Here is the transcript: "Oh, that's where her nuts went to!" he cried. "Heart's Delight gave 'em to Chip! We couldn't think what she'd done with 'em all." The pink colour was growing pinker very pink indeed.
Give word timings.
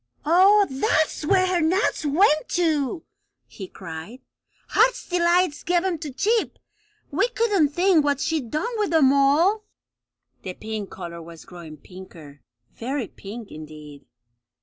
"Oh, 0.25 0.65
that's 0.67 1.23
where 1.27 1.45
her 1.45 1.61
nuts 1.61 2.03
went 2.07 2.49
to!" 2.57 3.03
he 3.45 3.67
cried. 3.67 4.21
"Heart's 4.69 5.07
Delight 5.07 5.53
gave 5.63 5.85
'em 5.85 5.99
to 5.99 6.11
Chip! 6.11 6.57
We 7.11 7.27
couldn't 7.27 7.69
think 7.69 8.03
what 8.03 8.19
she'd 8.19 8.49
done 8.49 8.73
with 8.79 8.91
'em 8.95 9.13
all." 9.13 9.65
The 10.41 10.55
pink 10.55 10.89
colour 10.89 11.21
was 11.21 11.45
growing 11.45 11.77
pinker 11.77 12.41
very 12.73 13.09
pink 13.09 13.51
indeed. 13.51 14.07